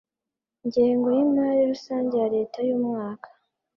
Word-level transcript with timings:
ngengo 0.67 1.07
y 1.15 1.19
imari 1.25 1.61
rusange 1.71 2.15
ya 2.23 2.27
Leta 2.35 2.57
y 2.67 2.71
umwaka 2.77 3.29